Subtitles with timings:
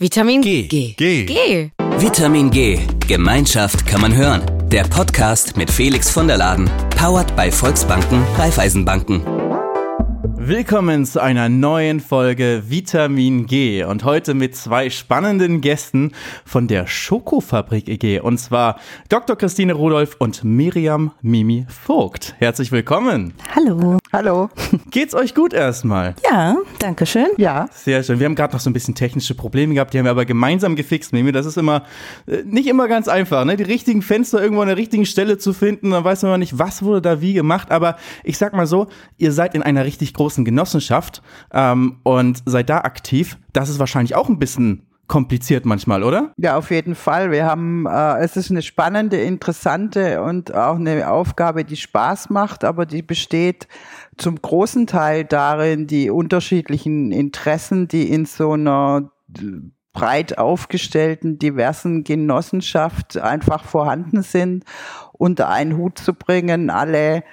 [0.00, 0.68] Vitamin G.
[0.68, 0.94] G.
[0.96, 1.24] G.
[1.24, 1.70] G.
[1.98, 2.78] Vitamin G.
[3.08, 4.42] Gemeinschaft kann man hören.
[4.68, 6.70] Der Podcast mit Felix von der Laden.
[6.96, 9.22] Powered bei Volksbanken, Raiffeisenbanken.
[10.36, 16.12] Willkommen zu einer neuen Folge Vitamin G und heute mit zwei spannenden Gästen
[16.44, 18.78] von der Schokofabrik EG und zwar
[19.08, 19.34] Dr.
[19.34, 22.36] Christine Rudolph und Miriam Mimi Vogt.
[22.38, 23.34] Herzlich willkommen.
[23.52, 23.98] Hallo.
[24.12, 24.48] Hallo.
[24.90, 26.14] Geht's euch gut erstmal?
[26.30, 27.28] Ja, danke schön.
[27.36, 27.68] Ja.
[27.72, 28.20] Sehr schön.
[28.20, 30.76] Wir haben gerade noch so ein bisschen technische Probleme gehabt, die haben wir aber gemeinsam
[30.76, 31.32] gefixt, Mimi.
[31.32, 31.82] Das ist immer
[32.26, 33.56] äh, nicht immer ganz einfach, ne?
[33.56, 36.82] Die richtigen Fenster irgendwo an der richtigen Stelle zu finden, dann weiß man nicht, was
[36.82, 38.86] wurde da wie gemacht, aber ich sag mal so,
[39.18, 41.22] ihr seid in einer richtig großen großen Genossenschaft
[41.52, 43.38] ähm, und seid da aktiv.
[43.52, 46.32] Das ist wahrscheinlich auch ein bisschen kompliziert manchmal, oder?
[46.36, 47.30] Ja, auf jeden Fall.
[47.30, 52.62] Wir haben, äh, es ist eine spannende, interessante und auch eine Aufgabe, die Spaß macht,
[52.62, 53.66] aber die besteht
[54.16, 59.10] zum großen Teil darin, die unterschiedlichen Interessen, die in so einer
[59.92, 64.64] breit aufgestellten, diversen Genossenschaft einfach vorhanden sind,
[65.12, 67.24] unter einen Hut zu bringen, alle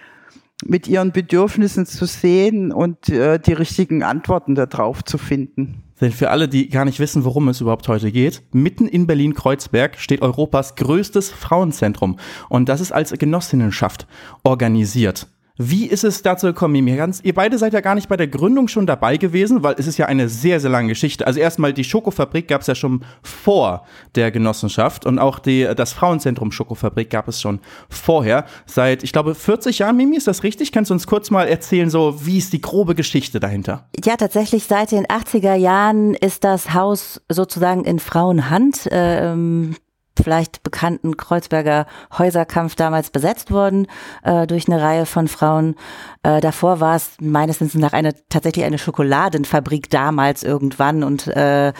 [0.65, 5.84] mit ihren Bedürfnissen zu sehen und äh, die richtigen Antworten darauf zu finden.
[6.01, 9.97] Denn für alle, die gar nicht wissen, worum es überhaupt heute geht, mitten in Berlin-Kreuzberg
[9.97, 12.19] steht Europas größtes Frauenzentrum.
[12.49, 14.05] Und das ist als Genossinnenschaft
[14.43, 15.27] organisiert.
[15.57, 18.85] Wie ist es dazu gekommen, Ihr beide seid ja gar nicht bei der Gründung schon
[18.85, 21.25] dabei gewesen, weil es ist ja eine sehr, sehr lange Geschichte.
[21.25, 25.93] Also erstmal die Schokofabrik gab es ja schon vor der Genossenschaft und auch die, das
[25.93, 28.45] Frauenzentrum Schokofabrik gab es schon vorher.
[28.65, 30.73] Seit, ich glaube, 40 Jahren, Mimi, ist das richtig?
[30.73, 33.87] Kannst du uns kurz mal erzählen, so wie ist die grobe Geschichte dahinter?
[34.03, 38.89] Ja, tatsächlich seit den 80er Jahren ist das Haus sozusagen in Frauenhand.
[38.91, 39.75] Ähm,
[40.21, 41.85] vielleicht bekannten Kreuzberger
[42.17, 43.87] Häuserkampf damals besetzt worden
[44.23, 45.75] äh, durch eine Reihe von Frauen.
[46.23, 51.73] Äh, davor war es meines Wissens nach eine tatsächlich eine Schokoladenfabrik damals irgendwann und äh,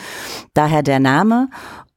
[0.54, 1.50] daher der Name.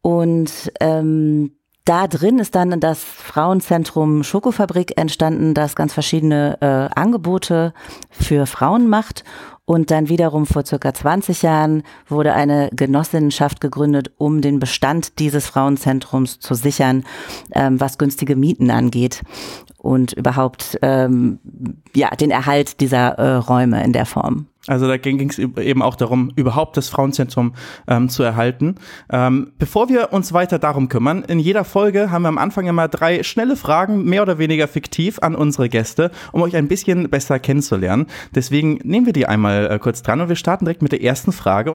[0.03, 1.53] Und ähm,
[1.85, 7.73] da drin ist dann das Frauenzentrum Schokofabrik entstanden, das ganz verschiedene äh, Angebote
[8.11, 9.25] für Frauen macht
[9.69, 15.47] und dann wiederum vor circa 20 Jahren wurde eine Genossinnenschaft gegründet, um den Bestand dieses
[15.47, 17.05] Frauenzentrums zu sichern,
[17.53, 19.23] ähm, was günstige Mieten angeht
[19.77, 21.39] und überhaupt ähm,
[21.95, 24.47] ja den Erhalt dieser äh, Räume in der Form.
[24.69, 27.55] Also da ging es eben auch darum, überhaupt das Frauenzentrum
[27.87, 28.77] ähm, zu erhalten.
[29.11, 32.89] Ähm, bevor wir uns weiter darum kümmern, in jeder Folge haben wir am Anfang immer
[32.89, 37.39] drei schnelle Fragen, mehr oder weniger fiktiv, an unsere Gäste, um euch ein bisschen besser
[37.39, 38.07] kennenzulernen.
[38.35, 41.33] Deswegen nehmen wir die einmal äh, kurz dran und wir starten direkt mit der ersten
[41.33, 41.73] Frage.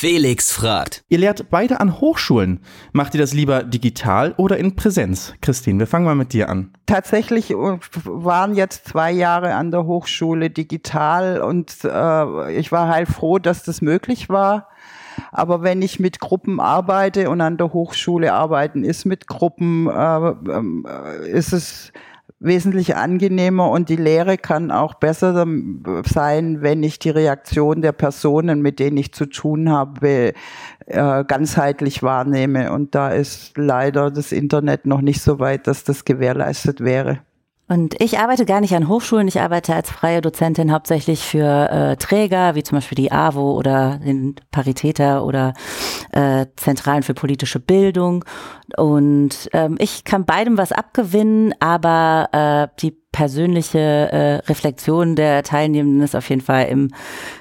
[0.00, 1.04] Felix fragt.
[1.10, 2.60] Ihr lehrt beide an Hochschulen.
[2.92, 5.34] Macht ihr das lieber digital oder in Präsenz?
[5.42, 6.72] Christine, wir fangen mal mit dir an.
[6.86, 13.38] Tatsächlich äh, waren jetzt zwei Jahre an der Hochschule digital und äh, ich war heilfroh,
[13.38, 14.68] dass das möglich war.
[15.32, 20.30] Aber wenn ich mit Gruppen arbeite und an der Hochschule arbeiten ist mit Gruppen, äh,
[20.30, 21.92] äh, ist es
[22.40, 25.46] wesentlich angenehmer und die Lehre kann auch besser
[26.04, 30.32] sein, wenn ich die Reaktion der Personen, mit denen ich zu tun habe,
[30.86, 32.72] äh, ganzheitlich wahrnehme.
[32.72, 37.20] Und da ist leider das Internet noch nicht so weit, dass das gewährleistet wäre.
[37.70, 41.96] Und ich arbeite gar nicht an Hochschulen, ich arbeite als freie Dozentin hauptsächlich für äh,
[41.96, 45.54] Träger, wie zum Beispiel die AWO oder den Paritäter oder
[46.10, 48.24] äh, Zentralen für politische Bildung.
[48.76, 56.02] Und ähm, ich kann beidem was abgewinnen, aber äh, die persönliche äh, Reflexion der Teilnehmenden
[56.02, 56.90] ist auf jeden Fall im,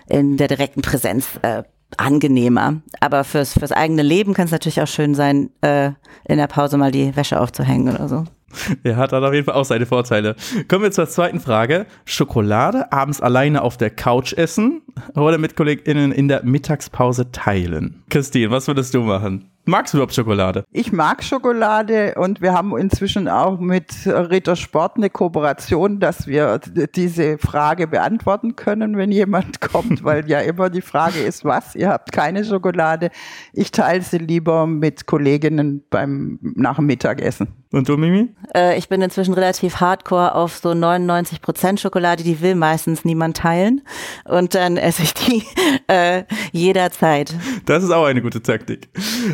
[0.08, 1.64] in der direkten Präsenz äh,
[1.98, 2.84] angenehmer.
[3.00, 5.94] Aber fürs, fürs eigene Leben kann es natürlich auch schön sein, äh,
[6.26, 8.26] in der Pause mal die Wäsche aufzuhängen oder so.
[8.84, 10.36] Er hat dann auf jeden Fall auch seine Vorteile.
[10.68, 11.86] Kommen wir zur zweiten Frage.
[12.06, 14.82] Schokolade abends alleine auf der Couch essen
[15.16, 18.04] oder mit KollegInnen in der Mittagspause teilen?
[18.10, 19.50] Christine, was würdest du machen?
[19.70, 20.64] Magst du überhaupt Schokolade?
[20.72, 26.60] Ich mag Schokolade und wir haben inzwischen auch mit Ritter Sport eine Kooperation, dass wir
[26.96, 31.76] diese Frage beantworten können, wenn jemand kommt, weil ja immer die Frage ist, was?
[31.76, 33.12] Ihr habt keine Schokolade.
[33.54, 37.59] Ich teile sie lieber mit Kolleginnen beim nach dem Mittagessen.
[37.72, 38.30] Und du, Mimi?
[38.56, 43.38] Äh, ich bin inzwischen relativ hardcore auf so 99 Prozent Schokolade, die will meistens niemand
[43.38, 43.82] teilen.
[44.26, 45.44] Und dann esse ich die
[45.88, 47.36] äh, jederzeit.
[47.68, 48.90] Das ist auch eine gute Taktik.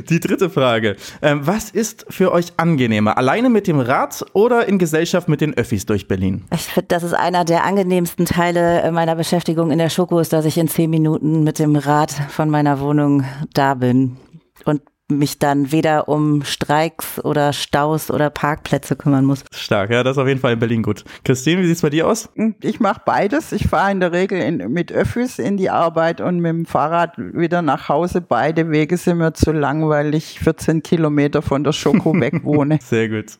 [0.09, 0.97] Die dritte Frage.
[1.21, 3.17] Ähm, was ist für euch angenehmer?
[3.17, 6.43] Alleine mit dem Rad oder in Gesellschaft mit den Öffis durch Berlin?
[6.53, 10.43] Ich finde, das ist einer der angenehmsten Teile meiner Beschäftigung in der Schoko, ist, dass
[10.43, 13.23] ich in zehn Minuten mit dem Rad von meiner Wohnung
[13.53, 14.17] da bin.
[14.65, 19.43] Und mich dann weder um Streiks oder Staus oder Parkplätze kümmern muss.
[19.53, 21.03] Stark, ja, das ist auf jeden Fall in Berlin gut.
[21.23, 22.29] Christine, wie sieht's bei dir aus?
[22.61, 23.51] Ich mache beides.
[23.51, 27.17] Ich fahre in der Regel in, mit Öffis in die Arbeit und mit dem Fahrrad
[27.17, 28.21] wieder nach Hause.
[28.21, 32.79] Beide Wege sind mir zu lang, weil ich 14 Kilometer von der Schoko weg wohne.
[32.81, 33.37] Sehr gut.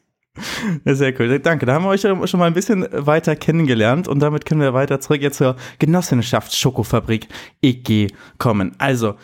[0.83, 1.39] Sehr cool.
[1.39, 1.65] Danke.
[1.65, 4.99] Da haben wir euch schon mal ein bisschen weiter kennengelernt und damit können wir weiter
[4.99, 7.27] zurück jetzt zur Genossenschafts-Schokofabrik
[7.61, 8.75] EG kommen.
[8.77, 9.15] Also,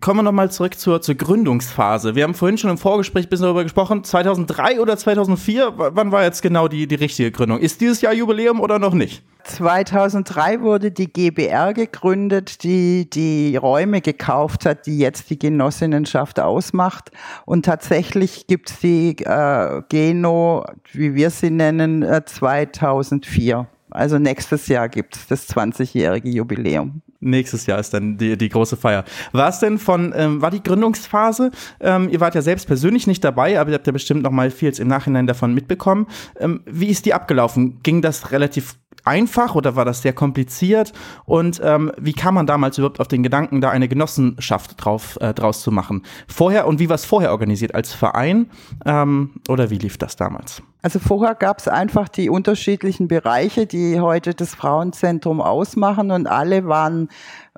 [0.00, 2.14] kommen wir nochmal zurück zur, zur Gründungsphase.
[2.14, 4.02] Wir haben vorhin schon im Vorgespräch ein bisschen darüber gesprochen.
[4.02, 5.74] 2003 oder 2004?
[5.76, 7.58] Wann war jetzt genau die, die richtige Gründung?
[7.58, 9.22] Ist dieses Jahr Jubiläum oder noch nicht?
[9.44, 17.10] 2003 wurde die GBR gegründet, die die Räume gekauft hat, die jetzt die Genossinnenschaft ausmacht.
[17.44, 23.66] Und tatsächlich gibt es die äh, Geno, wie wir sie nennen, äh, 2004.
[23.90, 27.02] Also nächstes Jahr gibt es das 20-jährige Jubiläum.
[27.24, 29.04] Nächstes Jahr ist dann die, die große Feier.
[29.32, 31.50] War es denn von, ähm, war die Gründungsphase?
[31.80, 34.50] Ähm, ihr wart ja selbst persönlich nicht dabei, aber ihr habt ja bestimmt noch mal
[34.50, 36.06] viel im Nachhinein davon mitbekommen.
[36.38, 37.80] Ähm, wie ist die abgelaufen?
[37.82, 40.92] Ging das relativ einfach oder war das sehr kompliziert?
[41.24, 45.32] Und ähm, wie kam man damals überhaupt auf den Gedanken, da eine Genossenschaft drauf, äh,
[45.34, 46.02] draus zu machen?
[46.26, 47.74] Vorher und wie war es vorher organisiert?
[47.74, 48.50] Als Verein
[48.84, 50.62] ähm, oder wie lief das damals?
[50.82, 56.66] Also vorher gab es einfach die unterschiedlichen Bereiche, die heute das Frauenzentrum ausmachen und alle
[56.66, 57.08] waren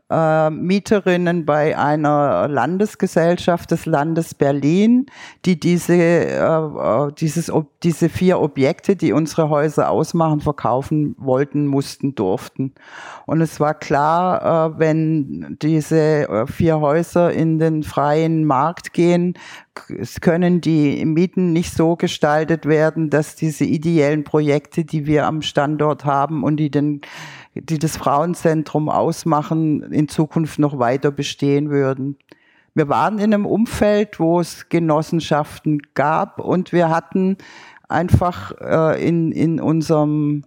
[0.08, 5.06] äh, Mieterinnen bei einer Landesgesellschaft des Landes Berlin,
[5.44, 7.50] die diese, äh, äh dieses,
[7.82, 12.74] diese vier Objekte, die unsere Häuser ausmachen, verkaufen wollten, mussten, durften.
[13.26, 19.34] Und es war klar, äh, wenn diese äh, vier Häuser in den freien Markt gehen,
[20.20, 26.04] können die Mieten nicht so gestaltet werden, dass diese ideellen Projekte, die wir am Standort
[26.04, 27.02] haben und die den
[27.62, 32.16] die das Frauenzentrum ausmachen, in Zukunft noch weiter bestehen würden.
[32.74, 37.38] Wir waren in einem Umfeld, wo es Genossenschaften gab und wir hatten
[37.88, 40.44] einfach äh, in, in unserem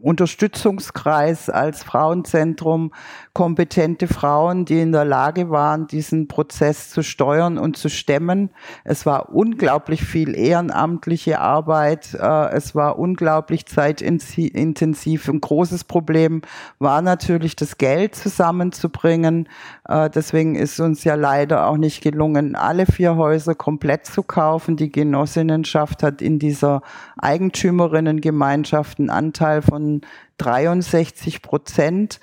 [0.00, 2.92] Unterstützungskreis als Frauenzentrum
[3.34, 8.50] kompetente Frauen, die in der Lage waren, diesen Prozess zu steuern und zu stemmen.
[8.82, 12.14] Es war unglaublich viel ehrenamtliche Arbeit.
[12.14, 15.28] Äh, es war unglaublich zeitintensiv.
[15.28, 16.42] Ein großes Problem
[16.80, 19.48] war natürlich das Geld zusammenzubringen.
[19.86, 24.76] Äh, deswegen ist uns ja leider auch nicht gelungen, alle vier Häuser komplett zu kaufen.
[24.76, 26.82] Die Genossinnenschaft hat in dieser
[27.18, 30.02] Eigentümerinnengemeinschaft einen Anteil von
[30.38, 32.20] 63 Prozent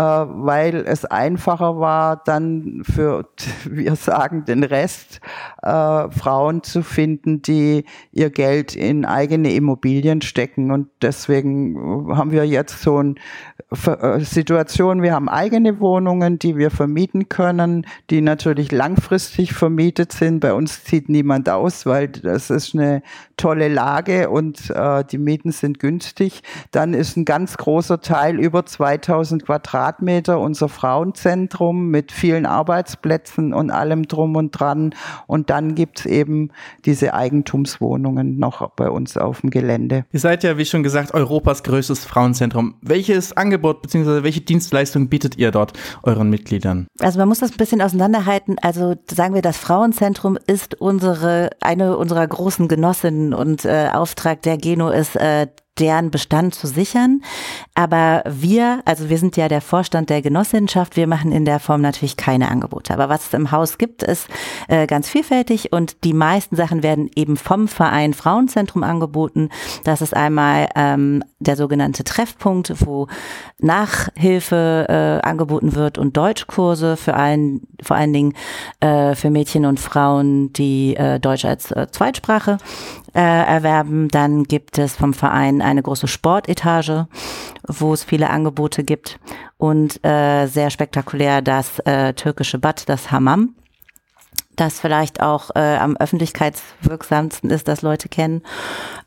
[0.00, 3.28] weil es einfacher war, dann für,
[3.64, 5.20] wir sagen, den Rest
[5.62, 10.70] äh, Frauen zu finden, die ihr Geld in eigene Immobilien stecken.
[10.70, 13.16] Und deswegen haben wir jetzt so ein
[13.86, 20.40] äh, Situation, wir haben eigene Wohnungen, die wir vermieten können, die natürlich langfristig vermietet sind.
[20.40, 23.02] Bei uns zieht niemand aus, weil das ist eine
[23.36, 26.42] tolle Lage und äh, die Mieten sind günstig.
[26.70, 29.81] Dann ist ein ganz großer Teil, über 2000 Quadratmeter,
[30.38, 34.94] unser Frauenzentrum mit vielen Arbeitsplätzen und allem drum und dran.
[35.26, 36.50] Und dann gibt's eben
[36.84, 40.04] diese Eigentumswohnungen noch bei uns auf dem Gelände.
[40.12, 42.74] Ihr seid ja, wie schon gesagt, Europas größtes Frauenzentrum.
[42.80, 44.22] Welches Angebot Angebot bzw.
[44.22, 46.86] welche Dienstleistung bietet ihr dort euren Mitgliedern?
[46.98, 48.56] Also man muss das ein bisschen auseinanderhalten.
[48.60, 54.58] Also sagen wir, das Frauenzentrum ist unsere eine unserer großen Genossinnen und äh, Auftrag der
[54.58, 55.46] Geno ist äh,
[55.78, 57.22] deren Bestand zu sichern.
[57.74, 61.80] Aber wir, also wir sind ja der Vorstand der Genossenschaft, wir machen in der Form
[61.80, 62.92] natürlich keine Angebote.
[62.92, 64.28] Aber was es im Haus gibt, ist
[64.68, 69.48] äh, ganz vielfältig und die meisten Sachen werden eben vom Verein Frauenzentrum angeboten.
[69.84, 73.08] Das ist einmal ähm, der sogenannte Treffpunkt, wo
[73.58, 78.34] Nachhilfe äh, angeboten wird und Deutschkurse für allen, vor allen Dingen
[78.80, 82.58] äh, für Mädchen und Frauen, die äh, Deutsch als äh, Zweitsprache
[83.14, 84.08] äh, erwerben.
[84.08, 87.08] Dann gibt es vom Verein eine große Sportetage,
[87.66, 89.18] wo es viele Angebote gibt
[89.58, 93.54] und äh, sehr spektakulär das äh, türkische Bad, das Hammam
[94.56, 98.42] das vielleicht auch äh, am öffentlichkeitswirksamsten ist, dass Leute kennen.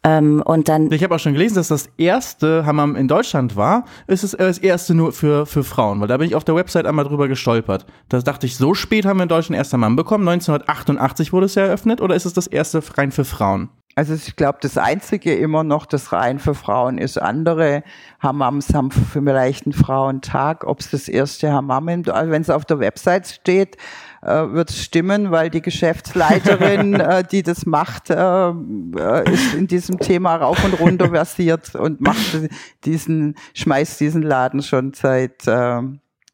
[0.03, 0.91] Ähm, und dann.
[0.91, 3.85] Ich habe auch schon gelesen, dass das erste Hammam in Deutschland war.
[4.07, 6.85] Es ist das erste nur für, für Frauen, weil da bin ich auf der Website
[6.85, 7.85] einmal drüber gestolpert.
[8.09, 10.27] Da dachte ich, so spät haben wir in Deutschland erst Hammam bekommen.
[10.27, 13.69] 1988 wurde es ja eröffnet oder ist es das erste rein für Frauen?
[13.97, 17.17] Also ich glaube, das Einzige immer noch, das rein für Frauen ist.
[17.17, 17.81] Andere
[18.19, 20.65] Hammams haben vielleicht einen Frauentag.
[20.65, 23.77] Ob es das erste Hammam, also wenn es auf der Website steht,
[24.21, 28.51] äh, wird es stimmen, weil die Geschäftsleiterin, äh, die das macht, äh,
[29.31, 32.49] ist in diesem Thema rauf und runter versiert und macht
[32.83, 35.81] diesen, schmeißt diesen Laden schon seit äh,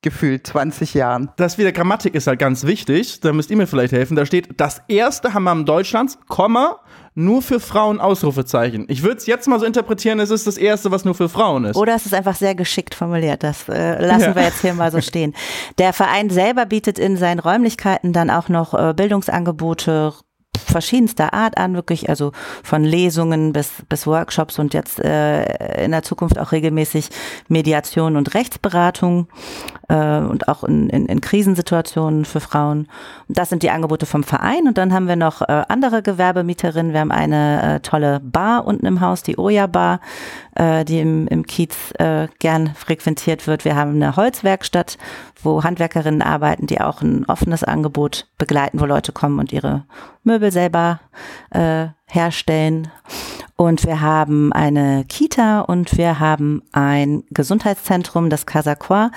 [0.01, 1.29] gefühlt 20 Jahren.
[1.37, 3.19] Das wieder Grammatik ist halt ganz wichtig.
[3.21, 4.15] Da müsst ihr mir vielleicht helfen.
[4.15, 6.79] Da steht das erste Hammam Deutschlands, Komma,
[7.13, 8.85] nur für Frauen Ausrufezeichen.
[8.87, 11.65] Ich würde es jetzt mal so interpretieren, es ist das erste, was nur für Frauen
[11.65, 11.75] ist.
[11.75, 13.43] Oder es ist einfach sehr geschickt formuliert.
[13.43, 14.35] Das äh, lassen ja.
[14.35, 15.35] wir jetzt hier mal so stehen.
[15.77, 20.13] Der Verein selber bietet in seinen Räumlichkeiten dann auch noch äh, Bildungsangebote
[20.57, 22.31] verschiedenster Art an, wirklich, also
[22.63, 27.09] von Lesungen bis, bis Workshops und jetzt äh, in der Zukunft auch regelmäßig
[27.47, 29.27] Mediation und Rechtsberatung
[29.87, 32.87] äh, und auch in, in, in Krisensituationen für Frauen.
[33.27, 36.93] Das sind die Angebote vom Verein und dann haben wir noch äh, andere Gewerbemieterinnen.
[36.93, 39.99] Wir haben eine äh, tolle Bar unten im Haus, die Oya Bar,
[40.55, 43.65] äh, die im, im Kiez äh, gern frequentiert wird.
[43.65, 44.97] Wir haben eine Holzwerkstatt,
[45.43, 49.85] wo Handwerkerinnen arbeiten, die auch ein offenes Angebot begleiten, wo Leute kommen und ihre
[50.23, 50.99] Möbel selber
[51.51, 52.89] äh, herstellen.
[53.55, 59.11] Und wir haben eine Kita und wir haben ein Gesundheitszentrum, das Casaqua,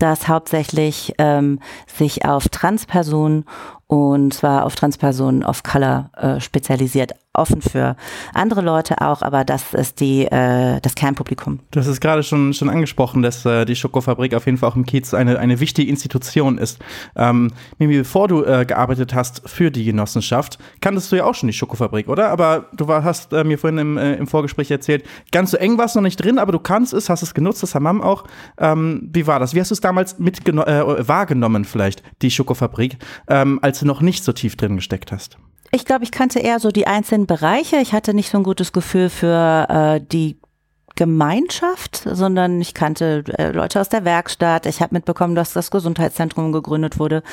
[0.00, 3.44] das hauptsächlich ähm, sich auf Transpersonen
[3.86, 7.96] und zwar auf Transpersonen of Color äh, spezialisiert offen für
[8.32, 11.60] andere Leute auch, aber das ist die, äh, das Kernpublikum.
[11.74, 14.86] Hast es gerade schon, schon angesprochen, dass äh, die Schokofabrik auf jeden Fall auch im
[14.86, 16.78] Kiez eine, eine wichtige Institution ist.
[17.16, 21.48] Ähm, Mimi, bevor du äh, gearbeitet hast für die Genossenschaft, kanntest du ja auch schon
[21.48, 22.28] die Schokofabrik, oder?
[22.28, 25.76] Aber du war, hast äh, mir vorhin im, äh, im Vorgespräch erzählt, ganz so eng
[25.76, 28.24] war es noch nicht drin, aber du kannst es, hast es genutzt, das Hammam auch.
[28.58, 29.54] Ähm, wie war das?
[29.54, 32.96] Wie hast du es damals mitgeno äh, wahrgenommen vielleicht, die Schokofabrik,
[33.28, 35.38] ähm, als du noch nicht so tief drin gesteckt hast?
[35.70, 37.76] Ich glaube, ich kannte eher so die einzelnen Bereiche.
[37.76, 40.38] Ich hatte nicht so ein gutes Gefühl für äh, die
[40.96, 44.66] Gemeinschaft, sondern ich kannte äh, Leute aus der Werkstatt.
[44.66, 47.24] Ich habe mitbekommen, dass das Gesundheitszentrum gegründet wurde.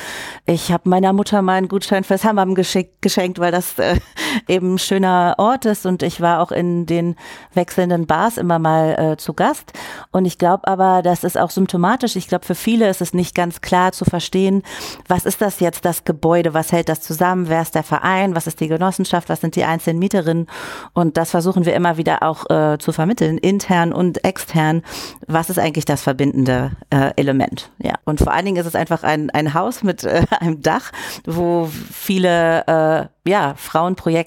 [0.46, 4.00] Ich habe meiner Mutter meinen Gutschein fürs Hammam geschenkt, weil das äh,
[4.48, 7.16] eben schöner Ort ist und ich war auch in den
[7.54, 9.72] wechselnden Bars immer mal äh, zu Gast.
[10.10, 12.16] Und ich glaube aber, das ist auch symptomatisch.
[12.16, 14.62] Ich glaube, für viele ist es nicht ganz klar zu verstehen,
[15.08, 18.46] was ist das jetzt, das Gebäude, was hält das zusammen, wer ist der Verein, was
[18.46, 20.46] ist die Genossenschaft, was sind die einzelnen Mieterinnen.
[20.92, 24.82] Und das versuchen wir immer wieder auch äh, zu vermitteln intern und extern,
[25.26, 27.70] was ist eigentlich das verbindende äh, Element.
[27.78, 27.94] Ja.
[28.04, 30.92] Und vor allen Dingen ist es einfach ein, ein Haus mit äh, einem Dach,
[31.24, 34.21] wo viele äh, ja, Frauenprojekte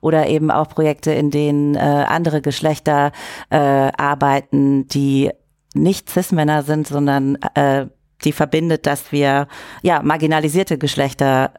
[0.00, 3.12] oder eben auch Projekte, in denen äh, andere Geschlechter
[3.50, 5.30] äh, arbeiten, die
[5.74, 7.86] nicht Cis-Männer sind, sondern äh,
[8.24, 9.46] die verbindet, dass wir
[9.82, 11.52] ja marginalisierte Geschlechter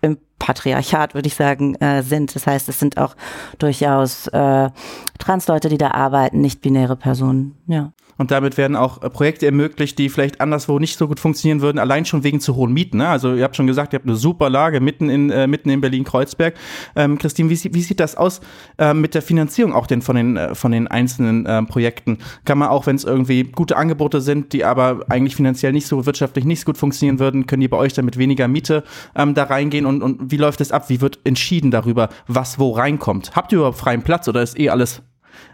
[0.00, 2.34] im Patriarchat, würde ich sagen, äh, sind.
[2.34, 3.14] Das heißt, es sind auch
[3.58, 4.70] durchaus äh,
[5.18, 7.56] Transleute, die da arbeiten, nicht-binäre Personen.
[7.66, 7.92] Ja.
[8.18, 11.78] Und damit werden auch äh, Projekte ermöglicht, die vielleicht anderswo nicht so gut funktionieren würden,
[11.78, 12.98] allein schon wegen zu hohen Mieten.
[12.98, 13.08] Ne?
[13.08, 15.80] Also ihr habt schon gesagt, ihr habt eine super Lage mitten in, äh, mitten in
[15.80, 16.54] Berlin-Kreuzberg.
[16.96, 18.40] Ähm, Christine, wie, wie, sieht das aus
[18.76, 22.18] äh, mit der Finanzierung auch denn von den, äh, von den einzelnen äh, Projekten?
[22.44, 26.04] Kann man auch, wenn es irgendwie gute Angebote sind, die aber eigentlich finanziell nicht so
[26.04, 28.82] wirtschaftlich nicht so gut funktionieren würden, können die bei euch dann mit weniger Miete
[29.14, 29.86] ähm, da reingehen?
[29.86, 30.88] Und, und wie läuft es ab?
[30.88, 33.36] Wie wird entschieden darüber, was wo reinkommt?
[33.36, 35.02] Habt ihr überhaupt freien Platz oder ist eh alles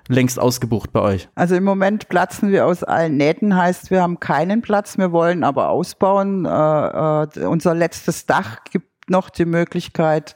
[0.09, 1.29] längst ausgebucht bei euch?
[1.35, 5.45] Also im Moment platzen wir aus allen Nähten, heißt wir haben keinen Platz, wir wollen
[5.45, 6.45] aber ausbauen.
[6.45, 10.35] Äh, äh, unser letztes Dach gibt noch die Möglichkeit,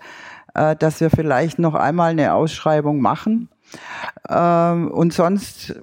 [0.55, 3.49] äh, dass wir vielleicht noch einmal eine Ausschreibung machen.
[4.29, 5.81] Ähm, und sonst,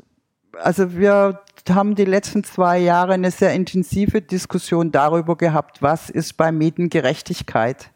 [0.61, 6.37] also wir haben die letzten zwei Jahre eine sehr intensive Diskussion darüber gehabt, was ist
[6.37, 7.91] bei Mietengerechtigkeit.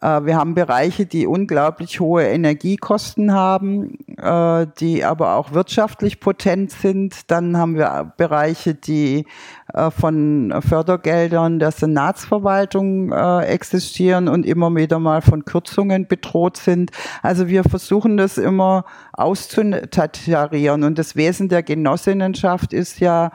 [0.00, 6.70] Äh, wir haben Bereiche, die unglaublich hohe Energiekosten haben, äh, die aber auch wirtschaftlich potent
[6.70, 7.30] sind.
[7.30, 9.26] Dann haben wir Bereiche, die
[9.72, 16.90] äh, von Fördergeldern der Senatsverwaltung existieren und immer wieder mal von Kürzungen bedroht sind.
[17.22, 20.84] Also wir versuchen das immer auszutarieren.
[20.84, 23.32] Und das Wesen der Genossinnenschaft ist ja,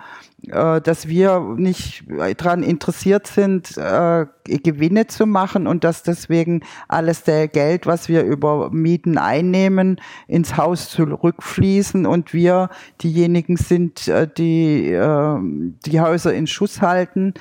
[0.47, 2.03] äh, dass wir nicht
[2.37, 8.23] daran interessiert sind, äh, Gewinne zu machen und dass deswegen alles der Geld, was wir
[8.23, 12.69] über Mieten einnehmen, ins Haus zurückfließen und wir
[13.03, 17.33] diejenigen sind, äh, die die Häuser in Schuss halten,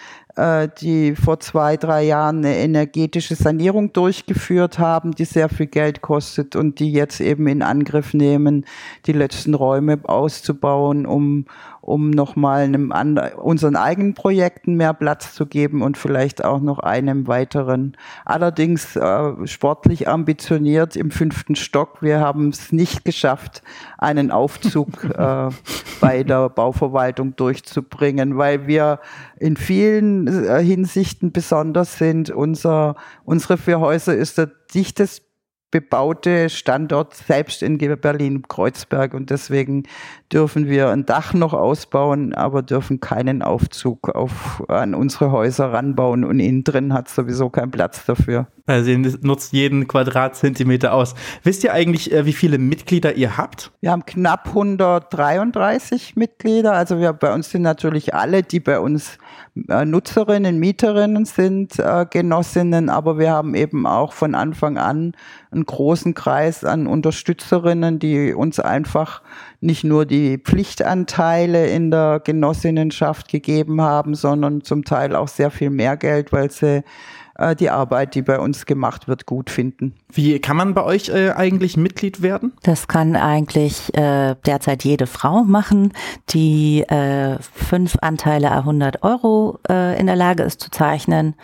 [0.81, 6.57] die vor zwei, drei Jahren eine energetische Sanierung durchgeführt haben, die sehr viel Geld kostet
[6.57, 8.65] und die jetzt eben in Angriff nehmen,
[9.07, 11.47] die letzten Räume auszubauen, um,
[11.91, 12.93] um nochmal einem
[13.37, 17.97] unseren eigenen Projekten mehr Platz zu geben und vielleicht auch noch einem weiteren.
[18.25, 22.01] Allerdings äh, sportlich ambitioniert im fünften Stock.
[22.01, 23.63] Wir haben es nicht geschafft,
[23.99, 25.49] einen Aufzug äh,
[26.01, 29.01] bei der Bauverwaltung durchzubringen, weil wir
[29.39, 32.31] in vielen äh, Hinsichten besonders sind.
[32.31, 32.95] Unser,
[33.25, 35.30] unsere vier Häuser ist der dichtest
[35.71, 39.85] bebaute Standort selbst in Berlin-Kreuzberg und deswegen
[40.33, 46.25] dürfen wir ein Dach noch ausbauen, aber dürfen keinen Aufzug auf, an unsere Häuser ranbauen
[46.25, 48.49] und innen drin hat sowieso keinen Platz dafür.
[48.71, 51.15] Also ihr nutzt jeden Quadratzentimeter aus.
[51.43, 53.71] Wisst ihr eigentlich, äh, wie viele Mitglieder ihr habt?
[53.81, 56.73] Wir haben knapp 133 Mitglieder.
[56.73, 59.19] Also wir, bei uns sind natürlich alle, die bei uns
[59.69, 65.13] äh, Nutzerinnen, Mieterinnen sind, äh, Genossinnen, aber wir haben eben auch von Anfang an
[65.51, 69.23] einen großen Kreis an Unterstützerinnen, die uns einfach
[69.61, 75.71] nicht nur die Pflichtanteile in der Genossinnenschaft gegeben haben, sondern zum Teil auch sehr viel
[75.71, 76.85] mehr Geld, weil sie
[77.41, 79.95] äh, die Arbeit, die bei uns gemacht wird, gut finden.
[80.13, 82.53] Wie kann man bei euch äh, eigentlich Mitglied werden?
[82.63, 85.93] Das kann eigentlich äh, derzeit jede Frau machen,
[86.31, 91.35] die äh, fünf Anteile 100 Euro äh, in der Lage ist zu zeichnen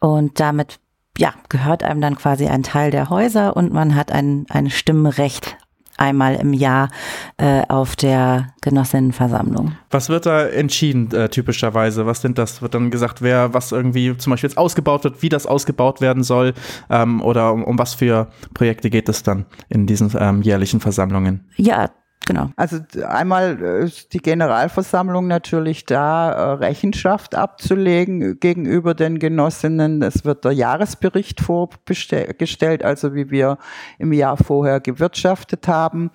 [0.00, 0.78] und damit
[1.18, 5.56] ja, gehört einem dann quasi ein Teil der Häuser und man hat ein, ein Stimmrecht
[5.96, 6.90] einmal im Jahr
[7.36, 9.72] äh, auf der Genossinnenversammlung.
[9.90, 12.06] Was wird da entschieden äh, typischerweise?
[12.06, 12.62] Was sind das?
[12.62, 16.22] Wird dann gesagt, wer was irgendwie zum Beispiel jetzt ausgebaut wird, wie das ausgebaut werden
[16.22, 16.54] soll
[16.90, 21.48] ähm, oder um, um was für Projekte geht es dann in diesen ähm, jährlichen Versammlungen?
[21.56, 21.90] Ja,
[22.26, 22.50] Genau.
[22.56, 30.02] Also einmal ist die Generalversammlung natürlich da, äh, Rechenschaft abzulegen gegenüber den Genossinnen.
[30.02, 33.58] Es wird der Jahresbericht vorgestellt, also wie wir
[34.00, 36.10] im Jahr vorher gewirtschaftet haben.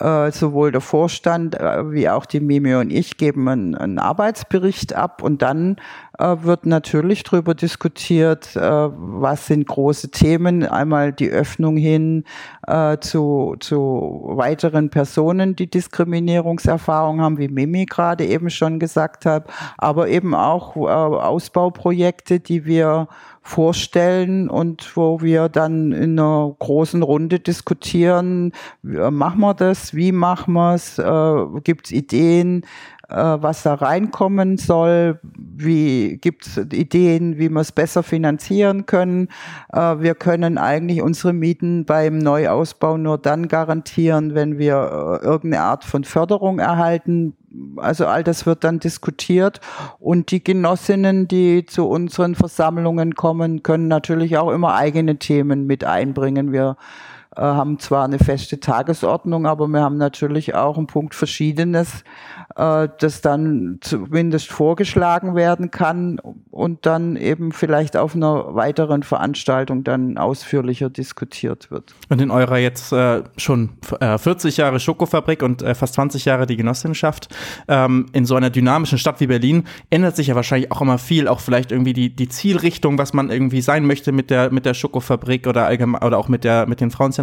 [0.00, 4.94] Äh, sowohl der Vorstand äh, wie auch die Mimi und ich geben einen, einen Arbeitsbericht
[4.94, 5.76] ab und dann
[6.18, 10.64] äh, wird natürlich darüber diskutiert, äh, was sind große Themen.
[10.64, 12.24] Einmal die Öffnung hin
[12.66, 19.48] äh, zu, zu weiteren Personen, die Diskriminierungserfahrung haben, wie Mimi gerade eben schon gesagt hat,
[19.76, 23.08] aber eben auch Ausbauprojekte, die wir
[23.42, 30.54] vorstellen und wo wir dann in einer großen Runde diskutieren, machen wir das, wie machen
[30.54, 37.38] wir es, äh, gibt es Ideen, äh, was da reinkommen soll, wie gibt es Ideen,
[37.38, 39.28] wie wir es besser finanzieren können.
[39.72, 45.64] Äh, wir können eigentlich unsere Mieten beim Neuausbau nur dann garantieren, wenn wir äh, irgendeine
[45.64, 47.34] Art von Förderung erhalten,
[47.76, 49.60] also all das wird dann diskutiert
[49.98, 55.84] und die Genossinnen, die zu unseren Versammlungen kommen, können natürlich auch immer eigene Themen mit
[55.84, 56.52] einbringen.
[56.52, 62.02] Wir äh, haben zwar eine feste Tagesordnung, aber wir haben natürlich auch einen Punkt Verschiedenes,
[62.56, 69.84] äh, das dann zumindest vorgeschlagen werden kann und dann eben vielleicht auf einer weiteren Veranstaltung
[69.84, 71.94] dann ausführlicher diskutiert wird.
[72.08, 76.46] Und in eurer jetzt äh, schon äh, 40 Jahre Schokofabrik und äh, fast 20 Jahre
[76.46, 77.28] die Genossenschaft,
[77.68, 81.28] ähm, in so einer dynamischen Stadt wie Berlin ändert sich ja wahrscheinlich auch immer viel,
[81.28, 84.74] auch vielleicht irgendwie die, die Zielrichtung, was man irgendwie sein möchte mit der, mit der
[84.74, 87.19] Schokofabrik oder allgemein oder auch mit der, mit den Frauenzentren.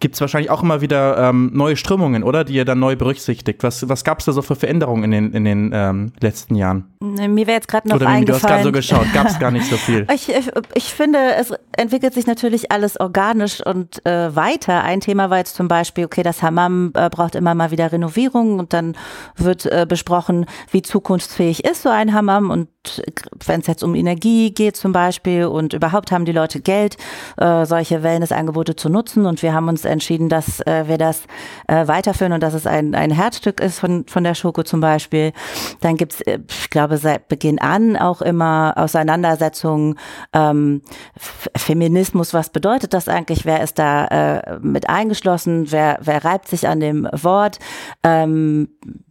[0.00, 2.44] Gibt es wahrscheinlich auch immer wieder ähm, neue Strömungen, oder?
[2.44, 3.62] Die ihr dann neu berücksichtigt.
[3.62, 6.84] Was, was gab es da so für Veränderungen in den, in den ähm, letzten Jahren?
[7.00, 8.26] Mir wäre jetzt gerade noch Oder eingefallen.
[8.26, 10.06] Du hast gerade so geschaut, gab es gar nicht so viel.
[10.14, 14.82] ich, ich, ich, finde, es entwickelt sich natürlich alles organisch und äh, weiter.
[14.82, 18.58] Ein Thema war jetzt zum Beispiel, okay, das Hammam äh, braucht immer mal wieder Renovierung
[18.58, 18.96] und dann
[19.36, 22.68] wird äh, besprochen, wie zukunftsfähig ist so ein Hammam und
[23.44, 26.96] wenn es jetzt um Energie geht zum Beispiel und überhaupt haben die Leute Geld,
[27.36, 31.22] äh, solche Wellnessangebote zu nutzen und wir haben uns entschieden, dass äh, wir das
[31.68, 35.32] äh, weiterführen und dass es ein, ein Herzstück ist von, von der Schoko zum Beispiel.
[35.80, 39.98] Dann gibt's, äh, ich glaube, seit Beginn an auch immer Auseinandersetzungen,
[40.32, 40.82] ähm,
[41.56, 46.68] Feminismus, was bedeutet das eigentlich, wer ist da äh, mit eingeschlossen, wer, wer reibt sich
[46.68, 47.58] an dem Wort,
[48.02, 48.68] ähm,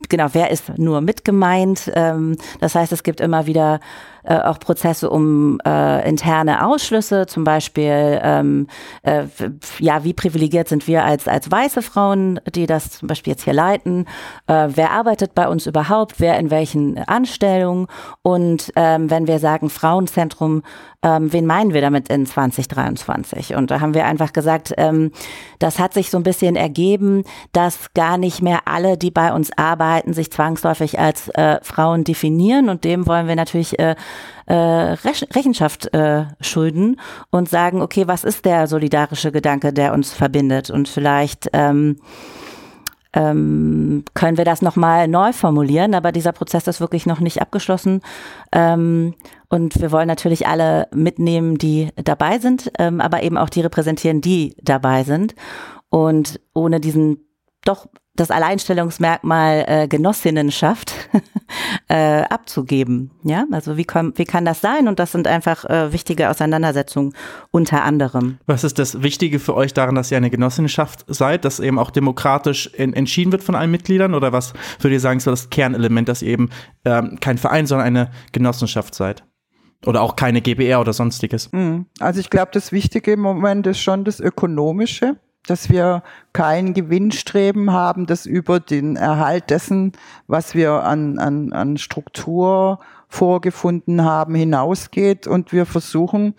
[0.10, 1.92] genau, wer ist nur mitgemeint.
[1.96, 3.80] Ähm, das heißt, es gibt immer wieder
[4.26, 8.68] äh, auch Prozesse um äh, interne Ausschlüsse, zum Beispiel, ähm,
[9.04, 9.26] äh,
[9.80, 13.54] ja, wie privilegiert sind wir als, als weiße Frauen, die das zum Beispiel jetzt hier
[13.54, 14.06] leiten,
[14.48, 17.88] äh, wer arbeitet bei uns überhaupt, wer in welchen Anstellungen?
[18.22, 20.64] Und ähm, wenn wir sagen Frauenzentrum,
[21.06, 23.56] ähm, wen meinen wir damit in 2023?
[23.56, 25.12] Und da haben wir einfach gesagt, ähm,
[25.60, 29.52] das hat sich so ein bisschen ergeben, dass gar nicht mehr alle, die bei uns
[29.56, 32.70] arbeiten, sich zwangsläufig als äh, Frauen definieren.
[32.70, 33.96] Und dem wollen wir natürlich äh,
[34.46, 37.00] äh, Rechenschaft äh, schulden
[37.32, 40.70] und sagen, okay, was ist der solidarische Gedanke, der uns verbindet?
[40.70, 41.98] Und vielleicht ähm,
[43.16, 48.02] ähm, können wir das nochmal neu formulieren, aber dieser Prozess ist wirklich noch nicht abgeschlossen.
[48.52, 49.16] Ähm,
[49.50, 54.22] und wir wollen natürlich alle mitnehmen, die dabei sind, ähm, aber eben auch die repräsentieren,
[54.22, 55.34] die dabei sind.
[55.90, 57.26] Und ohne diesen
[57.64, 60.94] doch das Alleinstellungsmerkmal äh, Genossinnenschaft
[61.88, 63.12] äh, abzugeben.
[63.24, 64.88] Ja, also wie kann, wie kann das sein?
[64.88, 67.14] Und das sind einfach äh, wichtige Auseinandersetzungen
[67.52, 68.38] unter anderem.
[68.46, 71.92] Was ist das Wichtige für euch daran, dass ihr eine Genossenschaft seid, dass eben auch
[71.92, 74.14] demokratisch in, entschieden wird von allen Mitgliedern?
[74.14, 76.50] Oder was würdet ihr sagen, ist so das Kernelement, dass ihr eben
[76.86, 79.24] ähm, kein Verein, sondern eine Genossenschaft seid?
[79.86, 81.50] Oder auch keine GBR oder sonstiges?
[81.52, 81.86] Hm.
[82.00, 85.18] Also ich glaube, das Wichtige im Moment ist schon das Ökonomische
[85.48, 86.04] dass wir
[86.34, 89.94] kein Gewinnstreben haben, das über den Erhalt dessen,
[90.28, 95.28] was wir an, an, an Struktur vorgefunden haben, hinausgeht.
[95.28, 96.36] Und wir versuchen,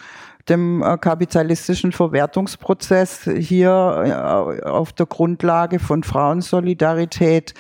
[0.49, 7.55] dem äh, kapitalistischen Verwertungsprozess hier äh, auf der Grundlage von Frauensolidarität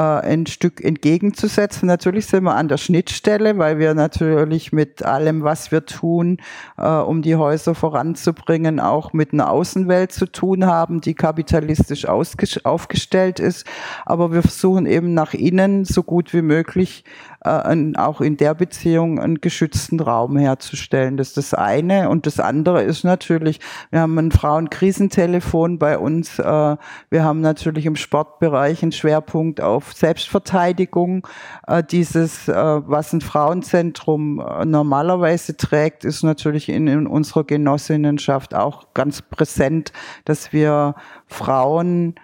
[0.00, 1.86] ein Stück entgegenzusetzen.
[1.86, 6.38] Natürlich sind wir an der Schnittstelle, weil wir natürlich mit allem, was wir tun,
[6.76, 13.40] äh, um die Häuser voranzubringen, auch mit einer Außenwelt zu tun haben, die kapitalistisch aufgestellt
[13.40, 13.66] ist.
[14.04, 17.04] Aber wir versuchen eben nach innen so gut wie möglich
[17.46, 21.16] äh, auch in der Beziehung einen geschützten Raum herzustellen.
[21.16, 22.08] Das ist das eine.
[22.08, 26.38] Und das andere ist natürlich, wir haben ein Frauenkrisentelefon bei uns.
[26.38, 26.76] Äh,
[27.10, 31.26] wir haben natürlich im Sportbereich einen Schwerpunkt auf Selbstverteidigung.
[31.66, 39.22] Äh, dieses, was ein Frauenzentrum normalerweise trägt, ist natürlich in, in unserer Genossinnenschaft auch ganz
[39.22, 39.92] präsent,
[40.24, 40.94] dass wir
[41.26, 42.14] Frauen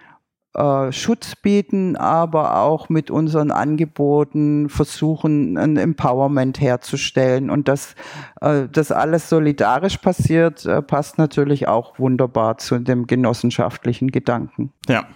[0.55, 7.51] äh, Schutz bieten, aber auch mit unseren Angeboten versuchen, ein Empowerment herzustellen.
[7.51, 7.95] Und dass
[8.41, 14.73] äh, das alles solidarisch passiert, äh, passt natürlich auch wunderbar zu dem genossenschaftlichen Gedanken.
[14.89, 15.07] Ja.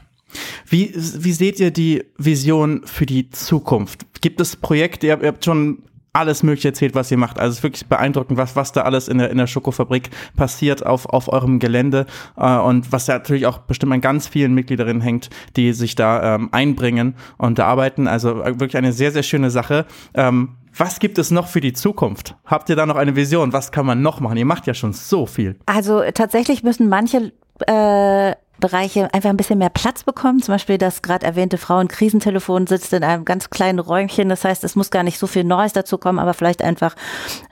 [0.66, 4.20] Wie, wie seht ihr die Vision für die Zukunft?
[4.20, 5.82] Gibt es Projekte, ihr habt schon
[6.16, 7.38] alles Mögliche erzählt, was ihr macht.
[7.38, 10.84] Also es ist wirklich beeindruckend, was, was da alles in der, in der Schokofabrik passiert
[10.84, 15.02] auf, auf eurem Gelände äh, und was ja natürlich auch bestimmt an ganz vielen Mitgliederinnen
[15.02, 18.08] hängt, die sich da ähm, einbringen und da arbeiten.
[18.08, 19.84] Also äh, wirklich eine sehr, sehr schöne Sache.
[20.14, 22.34] Ähm, was gibt es noch für die Zukunft?
[22.44, 23.52] Habt ihr da noch eine Vision?
[23.52, 24.36] Was kann man noch machen?
[24.36, 25.56] Ihr macht ja schon so viel.
[25.66, 27.32] Also tatsächlich müssen manche
[27.66, 30.40] äh, Bereiche einfach ein bisschen mehr Platz bekommen.
[30.40, 34.28] Zum Beispiel das gerade erwähnte Frauenkrisentelefon sitzt in einem ganz kleinen Räumchen.
[34.28, 36.96] Das heißt, es muss gar nicht so viel Neues dazu kommen, aber vielleicht einfach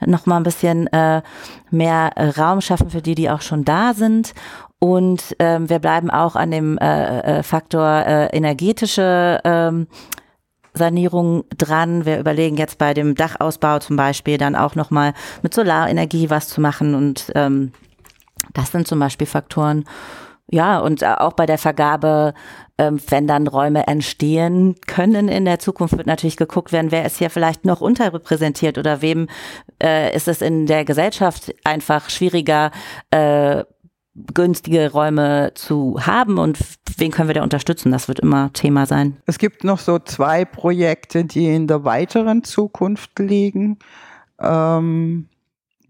[0.05, 1.21] noch mal ein bisschen äh,
[1.69, 4.33] mehr Raum schaffen für die, die auch schon da sind.
[4.79, 9.87] Und ähm, wir bleiben auch an dem äh, äh Faktor äh, energetische ähm,
[10.73, 12.05] Sanierung dran.
[12.05, 16.61] Wir überlegen jetzt bei dem Dachausbau zum Beispiel dann auch nochmal mit Solarenergie was zu
[16.61, 16.95] machen.
[16.95, 17.71] Und ähm,
[18.53, 19.85] das sind zum Beispiel Faktoren.
[20.51, 22.33] Ja, und äh, auch bei der Vergabe,
[22.77, 27.17] ähm, wenn dann Räume entstehen können in der Zukunft, wird natürlich geguckt werden, wer ist
[27.17, 29.27] hier vielleicht noch unterrepräsentiert oder wem
[29.81, 32.71] äh, ist es in der Gesellschaft einfach schwieriger,
[33.09, 33.63] äh,
[34.33, 36.57] günstige Räume zu haben und
[36.97, 37.91] wen können wir da unterstützen?
[37.91, 39.17] Das wird immer Thema sein.
[39.25, 43.79] Es gibt noch so zwei Projekte, die in der weiteren Zukunft liegen.
[44.39, 45.27] Ähm,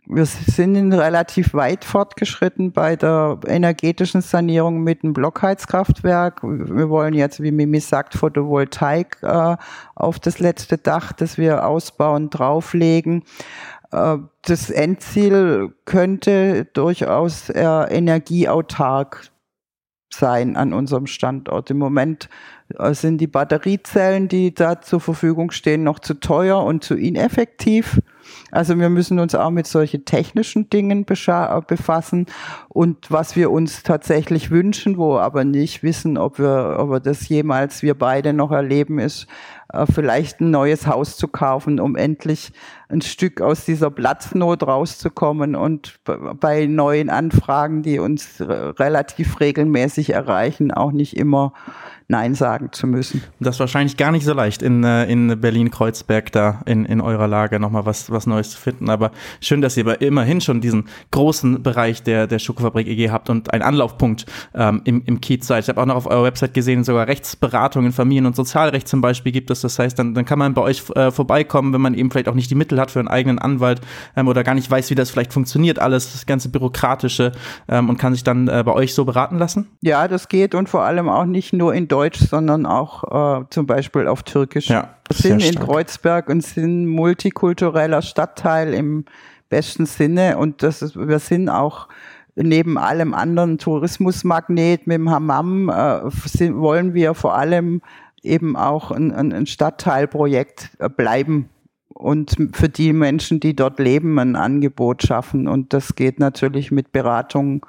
[0.08, 6.44] wir sind relativ weit fortgeschritten bei der energetischen Sanierung mit einem Blockheizkraftwerk.
[6.44, 9.58] Wir wollen jetzt, wie Mimi sagt, Photovoltaik äh,
[9.96, 13.24] auf das letzte Dach, das wir ausbauen, drauflegen.
[13.92, 19.32] Äh, das Endziel könnte durchaus äh, energieautark
[20.14, 21.70] sein an unserem Standort.
[21.72, 22.30] Im Moment
[22.78, 28.00] äh, sind die Batteriezellen, die da zur Verfügung stehen, noch zu teuer und zu ineffektiv.
[28.52, 32.28] Also wir müssen uns auch mit solchen technischen Dingen befassen.
[32.70, 37.28] Und was wir uns tatsächlich wünschen, wo aber nicht wissen, ob wir, ob wir das
[37.28, 39.28] jemals wir beide noch erleben, ist
[39.74, 42.52] äh, vielleicht ein neues Haus zu kaufen, um endlich
[42.90, 50.72] ein Stück aus dieser Platznot rauszukommen und bei neuen Anfragen, die uns relativ regelmäßig erreichen,
[50.72, 51.54] auch nicht immer
[52.08, 53.24] Nein sagen zu müssen.
[53.40, 57.28] Das ist wahrscheinlich gar nicht so leicht, in, äh, in Berlin-Kreuzberg da in, in eurer
[57.28, 58.92] Lage nochmal was, was Neues zu finden.
[58.92, 63.32] Aber schön, dass ihr aber immerhin schon diesen großen Bereich der, der Schokofabrik EG habt
[63.32, 65.64] und einen Anlaufpunkt ähm, im, im Kiez seid.
[65.64, 69.02] Ich habe auch noch auf eurer Website gesehen, sogar Rechtsberatung in Familien- und Sozialrecht zum
[69.02, 69.62] Beispiel gibt es.
[69.62, 72.36] Das heißt, dann, dann kann man bei euch äh, vorbeikommen, wenn man eben vielleicht auch
[72.36, 73.82] nicht die Mittel hat für einen eigenen Anwalt
[74.16, 77.32] ähm, oder gar nicht weiß, wie das vielleicht funktioniert, alles, das ganze Bürokratische
[77.68, 79.70] ähm, und kann sich dann äh, bei euch so beraten lassen?
[79.82, 83.66] Ja, das geht und vor allem auch nicht nur in Deutsch, sondern auch äh, zum
[83.66, 84.68] Beispiel auf Türkisch.
[84.68, 89.06] Ja, wir sind in Kreuzberg und sind multikultureller Stadtteil im
[89.48, 91.88] besten Sinne und das ist, wir sind auch
[92.36, 97.82] neben allem anderen Tourismusmagnet mit dem Hammam äh, sind, wollen wir vor allem
[98.24, 101.50] eben auch ein, ein Stadtteilprojekt äh, bleiben
[101.94, 105.48] und für die Menschen, die dort leben, ein Angebot schaffen.
[105.48, 107.66] Und das geht natürlich mit Beratung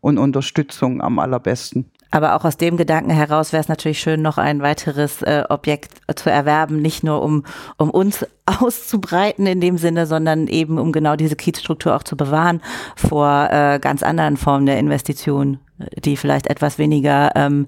[0.00, 1.92] und Unterstützung am allerbesten.
[2.10, 6.00] Aber auch aus dem Gedanken heraus wäre es natürlich schön, noch ein weiteres äh, Objekt
[6.16, 7.44] zu erwerben, nicht nur um,
[7.76, 12.62] um uns auszubreiten in dem Sinne, sondern eben um genau diese Kiezstruktur auch zu bewahren
[12.96, 15.58] vor äh, ganz anderen Formen der Investition
[16.04, 17.66] die vielleicht etwas weniger ähm,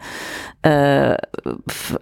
[0.62, 1.16] äh,